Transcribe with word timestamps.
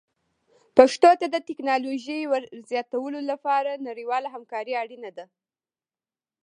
پښتو 0.77 1.11
ته 1.19 1.25
د 1.29 1.35
ټکنالوژۍ 1.47 2.21
ور 2.27 2.43
زیاتولو 2.69 3.19
لپاره 3.31 3.81
نړیواله 3.87 4.27
همکاري 4.35 4.73
اړینه 4.83 5.11
ده. 5.17 5.25